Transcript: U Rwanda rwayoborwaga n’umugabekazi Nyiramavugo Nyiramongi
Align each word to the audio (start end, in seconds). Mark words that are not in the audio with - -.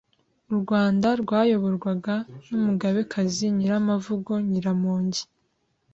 U 0.53 0.55
Rwanda 0.61 1.07
rwayoborwaga 1.21 2.15
n’umugabekazi 2.47 3.45
Nyiramavugo 3.57 4.31
Nyiramongi 4.49 5.23